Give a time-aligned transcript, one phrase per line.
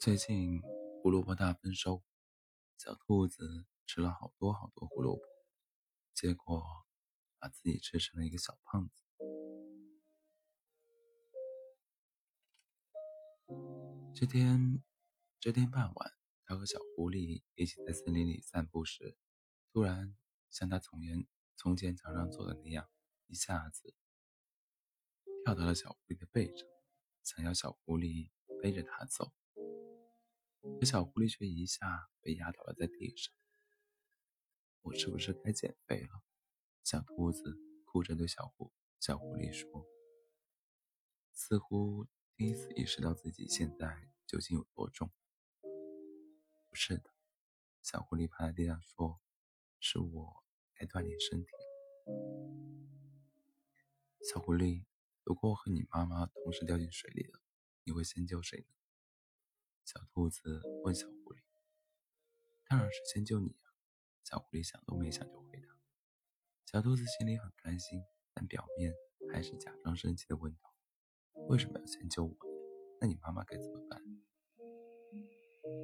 [0.00, 0.62] 最近
[1.02, 2.02] 胡萝卜大丰收，
[2.78, 5.22] 小兔子吃了好多好多胡萝卜，
[6.14, 6.64] 结果
[7.38, 9.02] 把自己吃成了一个小胖子。
[14.14, 14.82] 这天，
[15.38, 16.14] 这天傍晚，
[16.46, 19.18] 他和小狐狸一起在森林里散步时，
[19.70, 20.16] 突然
[20.48, 21.26] 像他从前
[21.56, 22.88] 从前常常做的那样，
[23.26, 23.94] 一下子
[25.44, 26.66] 跳到了小狐狸的背上，
[27.22, 28.30] 想要小狐狸
[28.62, 29.34] 背着他走。
[30.80, 33.34] 可小狐狸却一下被压倒了在地上。
[34.80, 36.22] 我是不是该减肥了？
[36.82, 39.86] 小兔子哭着对小狐小狐狸说，
[41.34, 45.10] 似乎第一次意识到自己现在究竟有多重。
[46.70, 47.10] 不是的，
[47.82, 49.20] 小狐狸趴在地上说，
[49.80, 50.42] 是我
[50.72, 51.50] 该锻炼身体
[54.22, 54.86] 小狐狸，
[55.24, 57.38] 如果我和你妈妈同时掉进水里了，
[57.84, 58.79] 你会先救谁呢？
[59.92, 61.40] 小兔子问小狐狸
[62.64, 63.74] ：“当然是先救你啊！”
[64.22, 65.66] 小狐狸想都没想就回答。
[66.64, 68.00] 小兔子心里很开心，
[68.32, 68.94] 但表面
[69.32, 70.72] 还是假装生气的问道
[71.50, 72.36] ：“为什么要先救我？
[73.00, 74.00] 那你妈妈该怎么办？”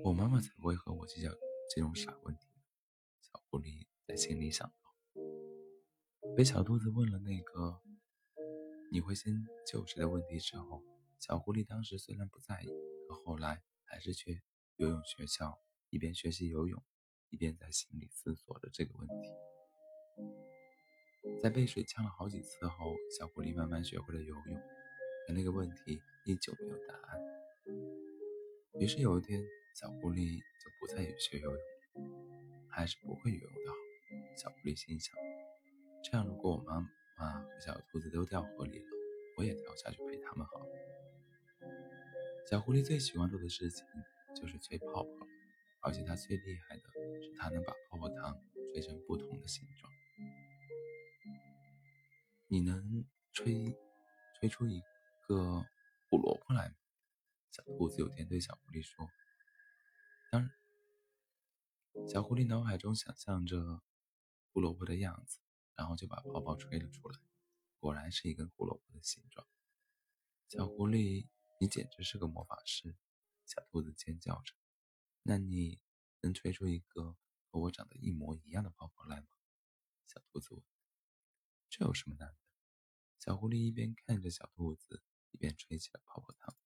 [0.06, 1.28] 我妈妈才不会和我计较
[1.74, 2.46] 这种傻问题。
[3.20, 4.94] 小狐狸在心里想到。
[6.36, 7.82] 被小兔子问了那个
[8.92, 9.34] “你会先
[9.66, 10.84] 救谁”的问题之后，
[11.18, 12.68] 小狐狸当时虽然不在意，
[13.08, 13.64] 可后来。
[13.87, 14.42] 还是去
[14.77, 15.59] 游泳学校，
[15.91, 16.83] 一边学习游泳，
[17.31, 19.15] 一边在心里思索着这个问题。
[21.42, 24.61] 在被水呛了好几次后，小狐狸慢慢学会了游泳，
[25.27, 27.20] 可那个问题依旧没有答案。
[28.79, 29.42] 于是有一天，
[29.75, 33.77] 小狐狸就不再学游泳了，还是不会游泳的好。
[34.37, 35.14] 小狐狸心想：
[36.05, 38.87] 这样，如果我妈妈和小兔子都掉河里了，
[39.39, 40.67] 我也跳下去陪他们好了。
[42.48, 43.84] 小狐狸最喜欢做的事情
[44.36, 45.27] 就是吹泡泡，
[45.80, 46.83] 而且它最厉害的
[47.20, 48.40] 是，它能把泡泡糖
[48.73, 49.92] 吹成不同的形状。
[52.46, 53.77] 你能吹
[54.39, 54.80] 吹出一
[55.27, 55.67] 个
[56.08, 56.74] 胡萝卜来吗？
[57.51, 59.08] 小兔子有天对小狐狸说
[60.30, 60.48] ：“当然。”
[62.07, 63.83] 小狐狸脑海中想象着
[64.52, 65.40] 胡萝卜的样子，
[65.74, 67.18] 然后就把泡泡吹了出来，
[67.80, 69.45] 果然是一根胡萝卜的形状。
[70.46, 71.27] 小狐狸。
[71.58, 72.96] 你简直是个魔法师！
[73.46, 74.55] 小兔子尖叫着。
[75.22, 75.80] 那你
[76.20, 77.17] 能吹出一个
[77.48, 79.27] 和我长得一模一样的泡泡来吗？
[80.05, 80.62] 小兔子问。
[81.70, 82.36] 这有什么难的？
[83.18, 86.56] 小狐狸一边看着小兔子，一边吹起了泡泡糖。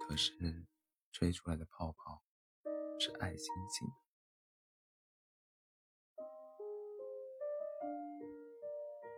[0.00, 0.66] 可是，
[1.12, 2.22] 吹出来的泡泡
[2.98, 4.03] 是爱心形的。